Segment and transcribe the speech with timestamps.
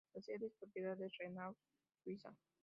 [0.15, 1.55] La serie es propiedad de Renault
[2.03, 2.35] Suiza.